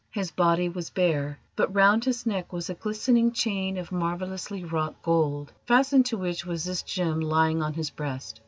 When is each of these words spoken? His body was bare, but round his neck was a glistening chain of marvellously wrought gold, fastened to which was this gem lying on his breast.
His 0.09 0.31
body 0.31 0.67
was 0.67 0.89
bare, 0.89 1.37
but 1.55 1.75
round 1.75 2.05
his 2.05 2.25
neck 2.25 2.51
was 2.51 2.71
a 2.71 2.73
glistening 2.73 3.33
chain 3.33 3.77
of 3.77 3.91
marvellously 3.91 4.63
wrought 4.63 4.99
gold, 5.03 5.53
fastened 5.67 6.07
to 6.07 6.17
which 6.17 6.43
was 6.43 6.63
this 6.63 6.81
gem 6.81 7.19
lying 7.21 7.61
on 7.61 7.75
his 7.75 7.91
breast. 7.91 8.39